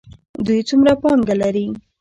[0.45, 1.65] دوی څومره پانګه لري؟